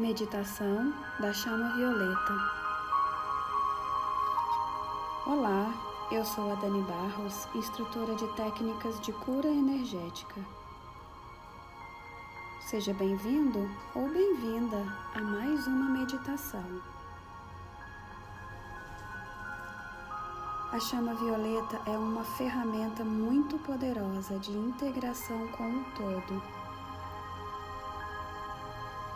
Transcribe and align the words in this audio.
Meditação 0.00 0.94
da 1.20 1.30
Chama 1.30 1.76
Violeta. 1.76 2.32
Olá, 5.26 5.74
eu 6.10 6.24
sou 6.24 6.50
a 6.50 6.54
Dani 6.54 6.82
Barros, 6.84 7.46
instrutora 7.54 8.14
de 8.14 8.26
técnicas 8.28 8.98
de 9.02 9.12
cura 9.12 9.46
energética. 9.46 10.40
Seja 12.62 12.94
bem-vindo 12.94 13.68
ou 13.94 14.08
bem-vinda 14.08 14.78
a 15.14 15.20
mais 15.20 15.66
uma 15.66 15.90
meditação. 15.90 16.64
A 20.72 20.80
chama 20.80 21.12
violeta 21.12 21.78
é 21.84 21.98
uma 21.98 22.24
ferramenta 22.24 23.04
muito 23.04 23.58
poderosa 23.58 24.38
de 24.38 24.52
integração 24.52 25.46
com 25.48 25.68
o 25.68 25.84
todo 25.94 26.59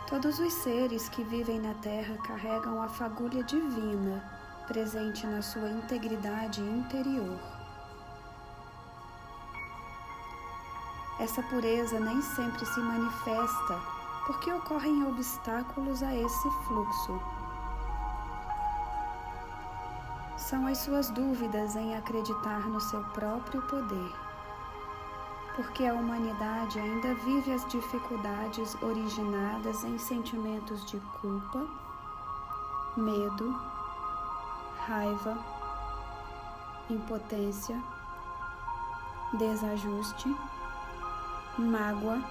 Todos 0.07 0.37
os 0.37 0.53
seres 0.53 1.09
que 1.09 1.23
vivem 1.23 1.59
na 1.59 1.73
Terra 1.75 2.15
carregam 2.19 2.79
a 2.79 2.87
fagulha 2.87 3.43
divina 3.43 4.23
presente 4.67 5.25
na 5.25 5.41
sua 5.41 5.67
integridade 5.67 6.61
interior. 6.61 7.39
Essa 11.19 11.41
pureza 11.41 11.99
nem 11.99 12.21
sempre 12.21 12.63
se 12.67 12.79
manifesta 12.79 13.81
porque 14.27 14.51
ocorrem 14.51 15.07
obstáculos 15.07 16.03
a 16.03 16.15
esse 16.15 16.51
fluxo. 16.67 17.19
São 20.37 20.67
as 20.67 20.77
suas 20.77 21.09
dúvidas 21.09 21.75
em 21.75 21.95
acreditar 21.95 22.59
no 22.67 22.79
seu 22.79 23.03
próprio 23.05 23.59
poder 23.63 24.24
porque 25.55 25.85
a 25.85 25.93
humanidade 25.93 26.79
ainda 26.79 27.13
vive 27.15 27.53
as 27.53 27.65
dificuldades 27.67 28.75
originadas 28.81 29.85
em 29.85 29.97
sentimentos 29.97 30.85
de 30.85 30.99
culpa, 31.21 31.65
medo, 32.97 33.57
raiva, 34.85 35.37
impotência, 36.89 37.81
desajuste, 39.33 40.35
mágoa, 41.57 42.21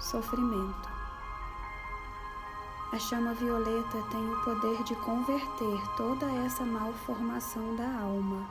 sofrimento. 0.00 0.96
A 2.92 2.98
chama 2.98 3.34
violeta 3.34 4.02
tem 4.10 4.32
o 4.32 4.44
poder 4.44 4.82
de 4.82 4.96
converter 4.96 5.96
toda 5.96 6.26
essa 6.44 6.64
malformação 6.64 7.76
da 7.76 8.00
alma 8.00 8.44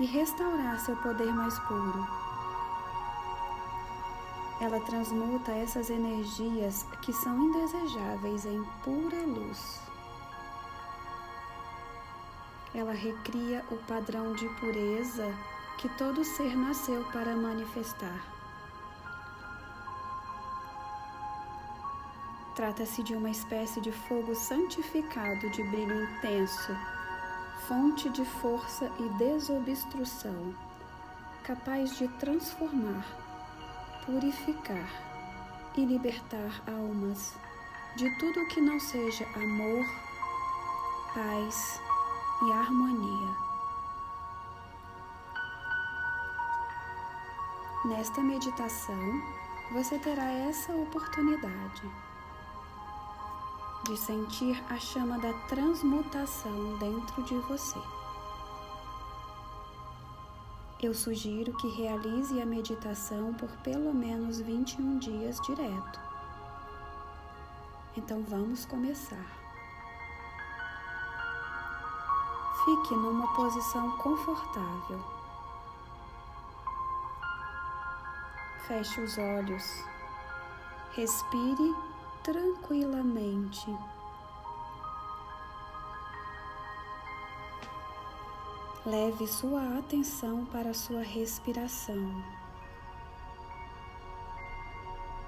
e 0.00 0.06
restaurar 0.06 0.78
seu 0.80 0.96
poder 0.96 1.32
mais 1.32 1.58
puro 1.60 2.29
ela 4.60 4.78
transmuta 4.80 5.52
essas 5.52 5.88
energias 5.88 6.84
que 7.00 7.12
são 7.14 7.34
indesejáveis 7.38 8.44
em 8.44 8.62
pura 8.84 9.22
luz. 9.22 9.80
Ela 12.74 12.92
recria 12.92 13.64
o 13.70 13.76
padrão 13.86 14.34
de 14.34 14.46
pureza 14.60 15.34
que 15.78 15.88
todo 15.96 16.22
ser 16.22 16.54
nasceu 16.54 17.02
para 17.10 17.34
manifestar. 17.34 18.22
Trata-se 22.54 23.02
de 23.02 23.14
uma 23.14 23.30
espécie 23.30 23.80
de 23.80 23.90
fogo 23.90 24.34
santificado 24.34 25.48
de 25.50 25.62
brilho 25.64 26.04
intenso, 26.04 26.76
fonte 27.66 28.10
de 28.10 28.26
força 28.26 28.92
e 28.98 29.08
desobstrução, 29.16 30.54
capaz 31.42 31.96
de 31.96 32.06
transformar 32.18 33.29
purificar 34.10 34.90
e 35.76 35.84
libertar 35.84 36.62
almas 36.66 37.32
de 37.96 38.10
tudo 38.18 38.48
que 38.48 38.60
não 38.60 38.80
seja 38.80 39.24
amor, 39.36 39.86
paz 41.14 41.80
e 42.42 42.52
harmonia. 42.52 43.36
Nesta 47.84 48.20
meditação, 48.20 49.22
você 49.72 49.96
terá 50.00 50.28
essa 50.32 50.72
oportunidade 50.72 51.82
de 53.84 53.96
sentir 53.96 54.60
a 54.68 54.76
chama 54.76 55.20
da 55.20 55.32
transmutação 55.46 56.76
dentro 56.78 57.22
de 57.22 57.36
você. 57.46 57.99
Eu 60.82 60.94
sugiro 60.94 61.54
que 61.58 61.68
realize 61.68 62.40
a 62.40 62.46
meditação 62.46 63.34
por 63.34 63.50
pelo 63.58 63.92
menos 63.92 64.40
21 64.40 64.98
dias 64.98 65.38
direto. 65.42 66.00
Então 67.94 68.22
vamos 68.22 68.64
começar. 68.64 69.26
Fique 72.64 72.94
numa 72.94 73.28
posição 73.34 73.90
confortável. 73.98 75.04
Feche 78.66 79.02
os 79.02 79.18
olhos. 79.18 79.84
Respire 80.92 81.74
tranquilamente. 82.22 83.66
Leve 88.86 89.26
sua 89.26 89.78
atenção 89.78 90.46
para 90.46 90.72
sua 90.72 91.02
respiração. 91.02 92.24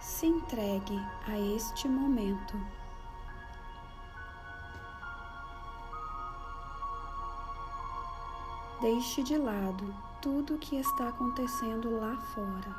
Se 0.00 0.24
entregue 0.24 0.98
a 1.28 1.38
este 1.38 1.86
momento. 1.86 2.58
Deixe 8.80 9.22
de 9.22 9.36
lado 9.36 9.94
tudo 10.22 10.54
o 10.54 10.58
que 10.58 10.76
está 10.76 11.08
acontecendo 11.10 12.00
lá 12.00 12.16
fora. 12.16 12.74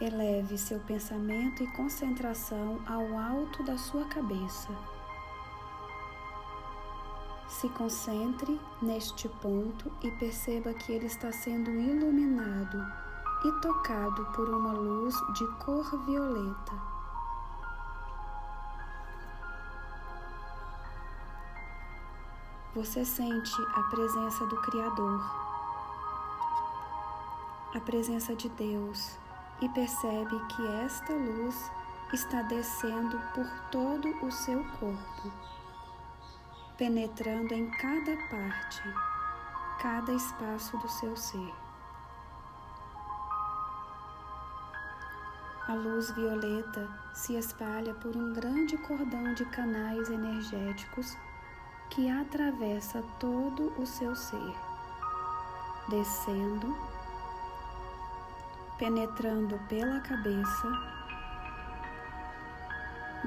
Eleve 0.00 0.58
seu 0.58 0.80
pensamento 0.80 1.62
e 1.62 1.76
concentração 1.76 2.82
ao 2.88 3.16
alto 3.16 3.62
da 3.62 3.78
sua 3.78 4.04
cabeça. 4.06 4.93
Se 7.48 7.68
concentre 7.68 8.60
neste 8.80 9.28
ponto 9.28 9.92
e 10.02 10.10
perceba 10.12 10.72
que 10.74 10.92
ele 10.92 11.06
está 11.06 11.30
sendo 11.30 11.70
iluminado 11.70 12.84
e 13.44 13.52
tocado 13.60 14.24
por 14.34 14.48
uma 14.48 14.72
luz 14.72 15.14
de 15.34 15.46
cor 15.58 15.84
violeta. 16.04 16.72
Você 22.74 23.04
sente 23.04 23.54
a 23.74 23.82
presença 23.84 24.46
do 24.46 24.56
Criador, 24.62 25.20
a 27.74 27.80
presença 27.80 28.34
de 28.34 28.48
Deus 28.48 29.16
e 29.60 29.68
percebe 29.68 30.40
que 30.48 30.66
esta 30.84 31.12
luz 31.12 31.70
está 32.12 32.42
descendo 32.42 33.20
por 33.34 33.46
todo 33.70 34.08
o 34.26 34.32
seu 34.32 34.64
corpo 34.80 35.54
penetrando 36.76 37.54
em 37.54 37.70
cada 37.70 38.16
parte, 38.28 38.82
cada 39.80 40.12
espaço 40.12 40.76
do 40.78 40.88
seu 40.88 41.16
ser. 41.16 41.54
A 45.68 45.74
luz 45.74 46.10
violeta 46.10 46.88
se 47.14 47.36
espalha 47.36 47.94
por 47.94 48.16
um 48.16 48.32
grande 48.32 48.76
cordão 48.78 49.34
de 49.34 49.44
canais 49.46 50.10
energéticos 50.10 51.16
que 51.90 52.10
atravessa 52.10 53.02
todo 53.20 53.72
o 53.80 53.86
seu 53.86 54.14
ser, 54.16 54.54
descendo, 55.88 56.76
penetrando 58.78 59.58
pela 59.68 60.00
cabeça, 60.00 60.68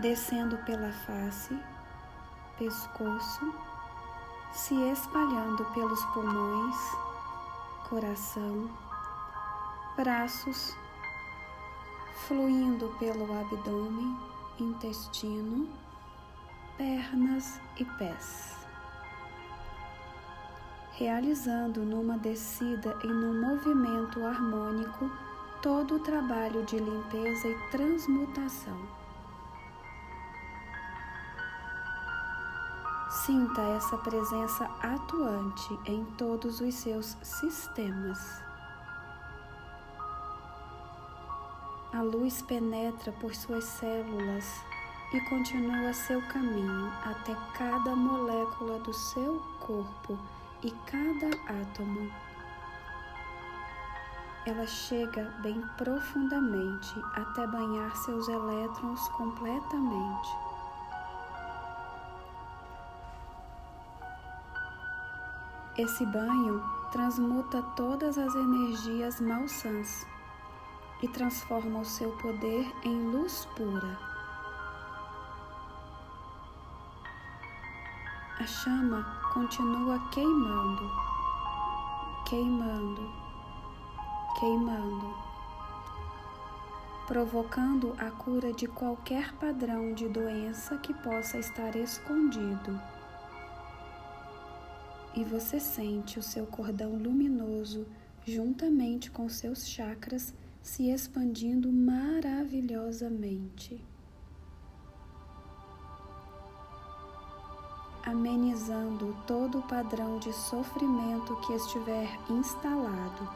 descendo 0.02 0.58
pela 0.60 0.92
face 0.92 1.58
pescoço, 2.58 3.54
se 4.52 4.74
espalhando 4.90 5.64
pelos 5.74 6.04
pulmões, 6.06 6.76
coração, 7.90 8.70
braços, 9.96 10.76
fluindo 12.28 12.90
pelo 13.00 13.26
abdômen, 13.40 14.18
intestino, 14.60 15.70
pernas 16.78 17.60
e 17.78 17.86
pés. 17.86 18.56
Realizando 20.94 21.82
numa 21.82 22.18
descida 22.18 22.98
e 23.04 23.08
num 23.08 23.40
movimento 23.40 24.26
harmônico 24.26 25.12
todo 25.62 25.96
o 25.96 26.00
trabalho 26.00 26.64
de 26.66 26.80
limpeza 26.80 27.48
e 27.48 27.70
transmutação. 27.70 28.97
Sinta 33.28 33.62
essa 33.62 33.98
presença 33.98 34.70
atuante 34.82 35.78
em 35.86 36.06
todos 36.18 36.62
os 36.62 36.74
seus 36.76 37.18
sistemas. 37.22 38.42
A 41.92 42.02
luz 42.04 42.42
penetra 42.42 43.12
por 43.12 43.36
suas 43.36 43.66
células 43.66 44.64
e 45.12 45.20
continua 45.30 45.92
seu 45.94 46.22
caminho 46.30 46.90
até 47.04 47.36
cada 47.58 47.94
molécula 47.98 48.80
do 48.80 48.94
seu 48.94 49.42
corpo 49.60 50.18
e 50.64 50.72
cada 50.86 51.28
átomo. 51.62 52.10
Ela 54.46 54.66
chega 54.66 55.24
bem 55.42 55.62
profundamente 55.78 56.96
até 57.14 57.46
banhar 57.46 57.94
seus 57.98 58.30
elétrons 58.30 59.06
completamente. 59.10 60.47
Esse 65.78 66.04
banho 66.08 66.64
transmuta 66.92 67.62
todas 67.76 68.18
as 68.18 68.34
energias 68.34 69.22
malsãs 69.22 70.08
e 71.04 71.08
transforma 71.08 71.82
o 71.82 71.86
seu 71.86 72.10
poder 72.18 72.66
em 72.84 73.12
luz 73.12 73.48
pura. 73.56 74.00
A 78.40 78.48
chama 78.48 79.04
continua 79.32 80.00
queimando, 80.10 80.92
queimando, 82.28 83.12
queimando, 84.40 85.16
provocando 87.06 87.94
a 88.00 88.10
cura 88.10 88.52
de 88.52 88.66
qualquer 88.66 89.32
padrão 89.34 89.94
de 89.94 90.10
doença 90.10 90.76
que 90.80 90.92
possa 90.96 91.38
estar 91.38 91.76
escondido. 91.76 92.97
E 95.18 95.24
você 95.24 95.60
sente 95.60 96.20
o 96.20 96.22
seu 96.22 96.46
cordão 96.46 96.96
luminoso 96.96 97.88
juntamente 98.24 99.10
com 99.10 99.28
seus 99.28 99.68
chakras 99.68 100.32
se 100.62 100.92
expandindo 100.92 101.74
maravilhosamente. 101.74 103.84
Amenizando 108.06 109.18
todo 109.26 109.58
o 109.58 109.68
padrão 109.68 110.20
de 110.20 110.32
sofrimento 110.32 111.36
que 111.38 111.54
estiver 111.54 112.08
instalado. 112.30 113.28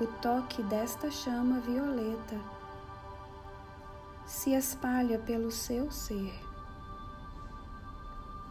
O 0.00 0.06
toque 0.22 0.62
desta 0.62 1.10
chama 1.10 1.60
violeta 1.60 2.40
se 4.24 4.54
espalha 4.54 5.18
pelo 5.18 5.50
seu 5.50 5.90
ser, 5.90 6.45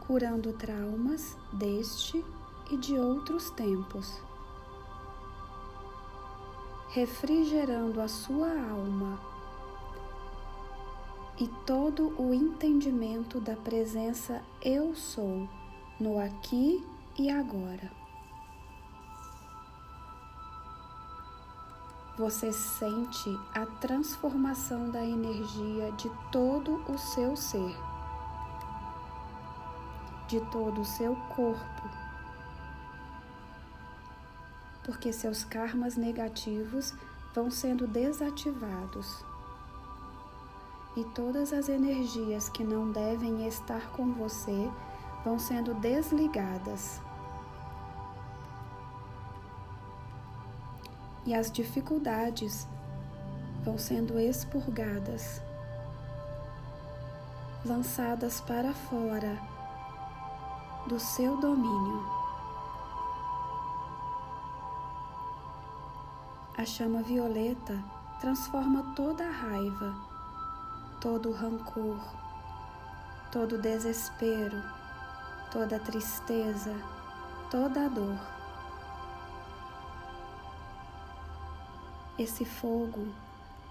curando 0.07 0.53
traumas 0.53 1.37
deste 1.51 2.23
e 2.69 2.77
de 2.77 2.97
outros 2.97 3.49
tempos, 3.51 4.21
refrigerando 6.89 8.01
a 8.01 8.07
sua 8.07 8.47
alma 8.47 9.19
e 11.39 11.47
todo 11.65 12.15
o 12.21 12.33
entendimento 12.33 13.39
da 13.39 13.55
presença 13.55 14.41
Eu 14.61 14.95
Sou 14.95 15.47
no 15.99 16.19
aqui 16.19 16.85
e 17.17 17.29
agora. 17.29 17.91
Você 22.17 22.53
sente 22.53 23.29
a 23.53 23.65
transformação 23.65 24.89
da 24.89 25.03
energia 25.03 25.91
de 25.97 26.09
todo 26.31 26.75
o 26.89 26.97
seu 26.97 27.35
ser, 27.35 27.75
de 30.27 30.39
todo 30.51 30.81
o 30.81 30.85
seu 30.85 31.15
corpo 31.35 32.05
porque 34.85 35.11
seus 35.11 35.43
karmas 35.43 35.97
negativos 35.97 36.93
vão 37.33 37.49
sendo 37.49 37.87
desativados. 37.87 39.25
E 40.95 41.03
todas 41.03 41.51
as 41.51 41.67
energias 41.67 42.47
que 42.47 42.63
não 42.63 42.91
devem 42.91 43.47
estar 43.47 43.89
com 43.91 44.13
você 44.13 44.71
vão 45.25 45.37
sendo 45.39 45.73
desligadas. 45.73 47.01
E 51.25 51.33
as 51.33 51.51
dificuldades 51.51 52.67
vão 53.63 53.79
sendo 53.79 54.19
expurgadas, 54.19 55.41
lançadas 57.65 58.39
para 58.39 58.71
fora 58.71 59.54
do 60.87 60.99
seu 60.99 61.35
domínio. 61.37 62.05
A 66.55 66.63
chama 66.63 67.01
violeta 67.01 67.83
transforma 68.19 68.93
toda 68.95 69.25
a 69.25 69.31
raiva, 69.31 69.95
todo 71.01 71.29
o 71.29 71.33
rancor, 71.33 71.99
todo 73.31 73.55
o 73.55 73.61
desespero, 73.61 74.61
toda 75.51 75.77
a 75.77 75.79
tristeza, 75.79 76.75
toda 77.49 77.85
a 77.85 77.89
dor. 77.89 78.19
Esse 82.17 82.45
fogo, 82.45 83.07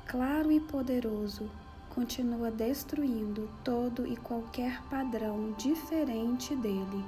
claro 0.05 0.51
e 0.51 0.59
poderoso, 0.59 1.49
continua 1.95 2.51
destruindo 2.51 3.49
todo 3.63 4.07
e 4.07 4.17
qualquer 4.17 4.83
padrão 4.85 5.53
diferente 5.53 6.55
dele. 6.57 7.05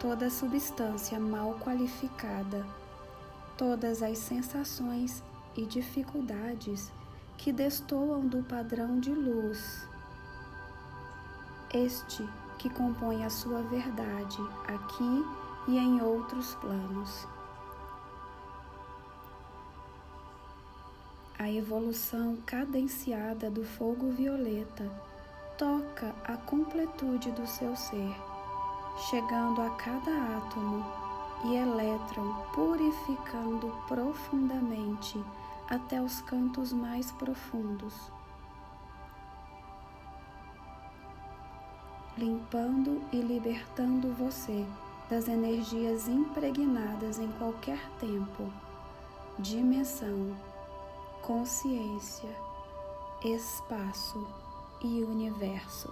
Toda 0.00 0.30
substância 0.30 1.18
mal 1.18 1.58
qualificada 1.60 2.64
todas 3.56 4.02
as 4.02 4.18
sensações 4.18 5.22
e 5.56 5.64
dificuldades 5.64 6.92
que 7.36 7.52
destoam 7.52 8.26
do 8.26 8.42
padrão 8.42 8.98
de 8.98 9.12
luz, 9.12 9.88
este 11.72 12.28
que 12.58 12.70
compõe 12.70 13.24
a 13.24 13.30
sua 13.30 13.62
verdade 13.62 14.38
aqui 14.66 15.24
e 15.68 15.78
em 15.78 16.00
outros 16.00 16.54
planos. 16.56 17.26
A 21.36 21.50
evolução 21.50 22.36
cadenciada 22.46 23.50
do 23.50 23.64
fogo 23.64 24.10
violeta. 24.10 24.88
Toca 25.58 26.14
a 26.24 26.36
completude 26.36 27.30
do 27.32 27.44
seu 27.46 27.74
ser, 27.74 28.14
chegando 29.10 29.60
a 29.60 29.70
cada 29.70 30.10
átomo 30.36 30.84
e 31.44 31.56
elétron, 31.56 32.34
purificando 32.54 33.68
profundamente 33.88 35.22
até 35.68 36.00
os 36.00 36.20
cantos 36.22 36.72
mais 36.72 37.10
profundos, 37.12 37.94
limpando 42.16 43.02
e 43.12 43.16
libertando 43.20 44.12
você 44.12 44.64
das 45.10 45.28
energias 45.28 46.08
impregnadas 46.08 47.18
em 47.18 47.30
qualquer 47.32 47.78
tempo, 47.98 48.50
dimensão, 49.38 50.34
consciência, 51.24 52.28
espaço 53.24 54.26
e 54.82 55.02
universo. 55.02 55.88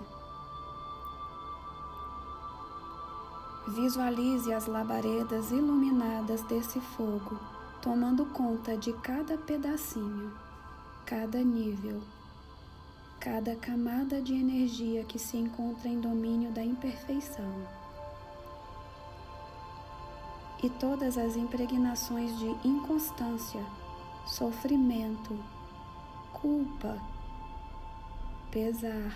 Visualize 3.69 4.53
as 4.53 4.67
labaredas 4.67 5.51
iluminadas 5.51 6.43
desse 6.43 6.79
fogo, 6.81 7.41
tomando 7.81 8.27
conta 8.27 8.77
de 8.77 8.93
cada 8.93 9.39
pedacinho, 9.39 10.37
cada 11.07 11.43
nível, 11.43 12.03
cada 13.19 13.57
camada 13.57 14.21
de 14.21 14.35
energia 14.35 15.03
que 15.05 15.19
se 15.19 15.39
encontra 15.39 15.89
em 15.89 15.99
domínio 15.99 16.53
da 16.53 16.63
imperfeição. 16.63 17.67
E 20.63 20.69
todas 20.69 21.17
as 21.17 21.37
impregnações 21.37 22.39
de 22.39 22.69
inconstância, 22.69 23.65
sofrimento, 24.25 25.39
culpa, 26.33 26.99
pesar, 28.51 29.13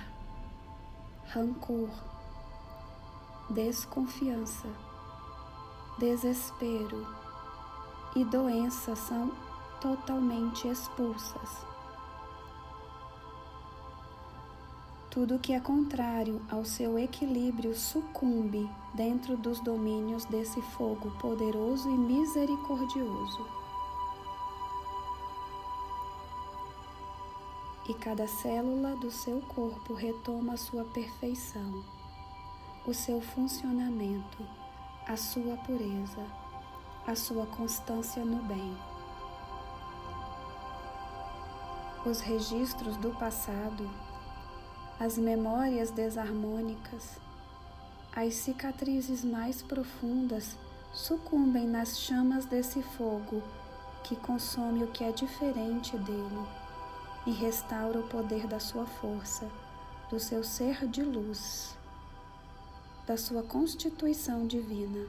rancor, 1.28 1.90
desconfiança, 3.50 4.68
desespero 5.98 7.06
e 8.14 8.25
doença 8.25 8.96
são 8.96 9.32
totalmente 9.80 10.68
expulsas. 10.68 11.66
Tudo 15.10 15.38
que 15.38 15.54
é 15.54 15.60
contrário 15.60 16.42
ao 16.50 16.64
seu 16.64 16.98
equilíbrio 16.98 17.75
sucumbe 17.75 18.68
dentro 18.92 19.36
dos 19.36 19.60
domínios 19.60 20.26
desse 20.26 20.60
fogo 20.60 21.10
poderoso 21.18 21.88
e 21.88 21.96
misericordioso. 21.96 23.65
E 27.88 27.95
cada 27.95 28.26
célula 28.26 28.97
do 28.97 29.11
seu 29.11 29.40
corpo 29.43 29.95
retoma 29.95 30.55
a 30.55 30.57
sua 30.57 30.85
perfeição 30.85 31.85
o 32.87 32.95
seu 32.95 33.21
funcionamento, 33.21 34.47
a 35.09 35.16
sua 35.16 35.57
pureza, 35.57 36.25
a 37.05 37.16
sua 37.16 37.45
constância 37.45 38.25
no 38.25 38.40
bem. 38.45 38.76
Os 42.09 42.21
registros 42.21 42.97
do 42.99 43.11
passado, 43.19 43.90
as 45.00 45.19
memórias 45.19 45.90
desarmônicas, 45.90 47.19
as 48.14 48.35
cicatrizes 48.35 49.25
mais 49.25 49.62
profundas 49.62 50.57
sucumbem 50.93 51.66
nas 51.66 51.99
chamas 51.99 52.47
desse 52.47 52.83
fogo 52.83 53.43
que 54.05 54.14
consome 54.14 54.85
o 54.85 54.93
que 54.93 55.02
é 55.02 55.11
diferente 55.11 55.99
dele 55.99 56.65
e 57.26 57.30
restaura 57.33 57.99
o 57.99 58.09
poder 58.09 58.47
da 58.47 58.61
sua 58.61 58.87
força, 58.87 59.50
do 60.09 60.21
seu 60.21 60.45
ser 60.45 60.87
de 60.87 61.02
luz, 61.02 61.76
da 63.06 63.16
sua 63.16 63.42
constituição 63.42 64.47
divina. 64.47 65.06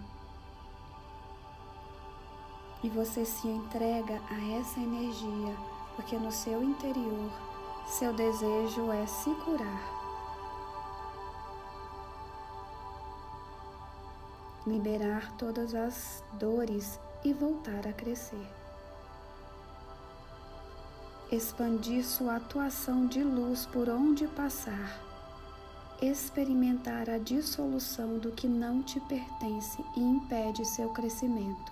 E 2.83 2.89
você 2.89 3.23
se 3.23 3.47
entrega 3.47 4.21
a 4.29 4.59
essa 4.59 4.79
energia, 4.79 5.55
porque 5.95 6.17
no 6.17 6.31
seu 6.31 6.63
interior, 6.63 7.31
seu 7.87 8.13
desejo 8.13 8.91
é 8.91 9.05
se 9.05 9.29
curar 9.45 9.97
liberar 14.67 15.31
todas 15.37 15.73
as 15.73 16.21
dores 16.33 16.99
e 17.23 17.33
voltar 17.33 17.87
a 17.87 17.93
crescer. 17.93 18.66
Expandir 21.29 22.05
sua 22.05 22.37
atuação 22.37 23.05
de 23.05 23.21
luz 23.21 23.65
por 23.65 23.89
onde 23.89 24.25
passar. 24.27 25.01
Experimentar 26.01 27.09
a 27.09 27.17
dissolução 27.17 28.17
do 28.17 28.31
que 28.31 28.47
não 28.47 28.81
te 28.81 28.99
pertence 29.01 29.83
e 29.95 29.99
impede 29.99 30.63
seu 30.65 30.89
crescimento. 30.89 31.71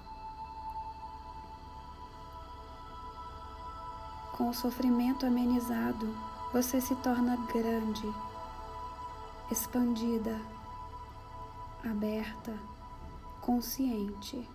Com 4.33 4.49
o 4.49 4.53
sofrimento 4.53 5.25
amenizado, 5.25 6.13
você 6.51 6.81
se 6.81 6.95
torna 6.97 7.37
grande, 7.47 8.13
expandida, 9.49 10.37
aberta 11.81 12.53
consciente 13.39 14.49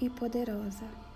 e 0.00 0.08
poderosa. 0.08 1.13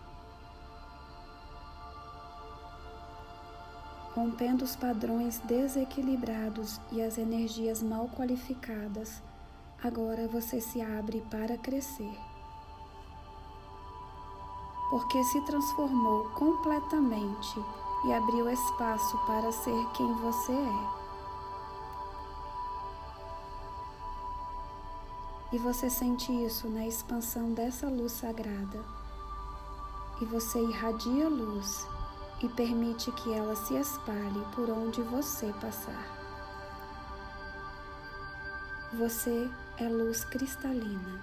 Rompendo 4.14 4.64
os 4.64 4.74
padrões 4.74 5.38
desequilibrados 5.40 6.80
e 6.90 7.02
as 7.02 7.18
energias 7.18 7.82
mal 7.82 8.08
qualificadas, 8.08 9.22
agora 9.82 10.26
você 10.26 10.60
se 10.60 10.80
abre 10.80 11.20
para 11.30 11.56
crescer. 11.58 12.18
Porque 14.90 15.22
se 15.24 15.40
transformou 15.42 16.30
completamente 16.30 17.62
e 18.06 18.12
abriu 18.12 18.48
espaço 18.48 19.18
para 19.26 19.52
ser 19.52 19.86
quem 19.94 20.12
você 20.14 20.52
é. 20.52 20.98
E 25.52 25.58
você 25.58 25.88
sente 25.88 26.32
isso 26.44 26.68
na 26.68 26.86
expansão 26.86 27.52
dessa 27.52 27.88
luz 27.88 28.12
sagrada. 28.12 28.84
E 30.20 30.24
você 30.24 30.60
irradia 30.60 31.28
luz 31.28 31.86
e 32.42 32.48
permite 32.48 33.10
que 33.12 33.32
ela 33.32 33.56
se 33.56 33.74
espalhe 33.74 34.44
por 34.54 34.70
onde 34.70 35.02
você 35.02 35.52
passar. 35.60 36.18
Você 38.94 39.50
é 39.76 39.88
luz 39.88 40.24
cristalina. 40.24 41.22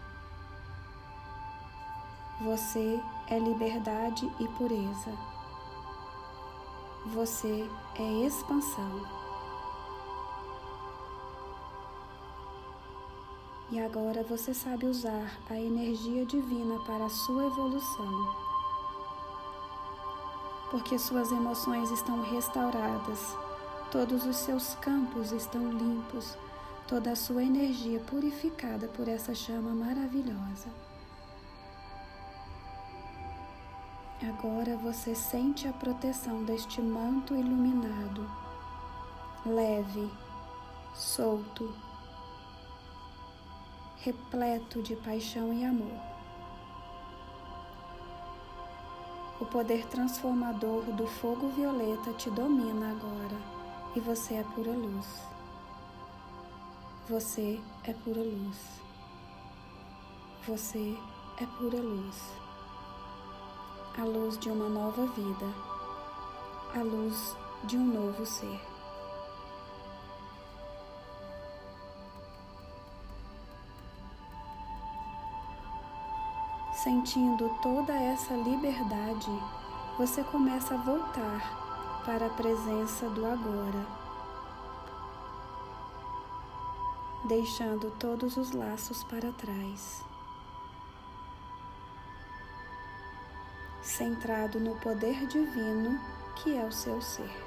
Você 2.41 3.01
é 3.27 3.39
liberdade 3.39 4.29
e 4.39 4.47
pureza. 4.49 5.11
Você 7.07 7.69
é 7.97 8.25
expansão. 8.25 9.25
E 13.71 13.79
agora 13.79 14.23
você 14.23 14.53
sabe 14.53 14.85
usar 14.85 15.39
a 15.49 15.59
energia 15.59 16.25
divina 16.25 16.77
para 16.85 17.05
a 17.05 17.09
sua 17.09 17.47
evolução. 17.47 18.44
Porque 20.71 20.97
suas 20.97 21.31
emoções 21.31 21.91
estão 21.91 22.21
restauradas, 22.23 23.19
todos 23.91 24.25
os 24.25 24.35
seus 24.37 24.75
campos 24.75 25.31
estão 25.31 25.71
limpos, 25.71 26.37
toda 26.87 27.11
a 27.11 27.15
sua 27.15 27.43
energia 27.43 27.99
purificada 28.01 28.87
por 28.87 29.07
essa 29.07 29.33
chama 29.33 29.71
maravilhosa. 29.73 30.69
Agora 34.27 34.75
você 34.77 35.13
sente 35.13 35.67
a 35.67 35.73
proteção 35.73 36.43
deste 36.43 36.81
manto 36.81 37.35
iluminado, 37.35 38.29
leve, 39.45 40.09
solto 40.93 41.73
repleto 44.05 44.83
de 44.83 44.95
paixão 44.97 45.51
e 45.51 45.65
amor. 45.65 46.14
O 49.37 49.45
poder 49.45 49.85
transformador 49.87 50.83
do 50.93 51.05
fogo 51.05 51.49
violeta 51.49 52.13
te 52.13 52.29
domina 52.29 52.91
agora 52.91 53.37
e 53.93 53.99
você 53.99 54.35
é 54.35 54.43
pura 54.43 54.71
luz. 54.71 55.05
Você 57.09 57.59
é 57.83 57.93
pura 57.93 58.21
luz. 58.21 58.57
Você 60.47 60.97
é 61.37 61.45
pura 61.57 61.81
luz. 61.81 62.15
A 63.97 64.05
luz 64.05 64.37
de 64.39 64.49
uma 64.49 64.69
nova 64.69 65.05
vida. 65.07 65.53
A 66.73 66.81
luz 66.81 67.35
de 67.65 67.75
um 67.75 67.85
novo 67.85 68.25
ser. 68.25 68.74
Sentindo 76.85 77.49
toda 77.63 77.93
essa 77.93 78.35
liberdade, 78.35 79.31
você 79.97 80.23
começa 80.23 80.75
a 80.75 80.77
voltar 80.77 82.03
para 82.05 82.27
a 82.27 82.29
presença 82.29 83.09
do 83.09 83.25
agora, 83.25 83.87
deixando 87.27 87.89
todos 87.97 88.37
os 88.37 88.51
laços 88.51 89.03
para 89.03 89.31
trás. 89.31 90.05
Centrado 93.81 94.59
no 94.59 94.75
poder 94.75 95.25
divino 95.25 95.99
que 96.35 96.55
é 96.55 96.63
o 96.63 96.71
seu 96.71 97.01
ser. 97.01 97.44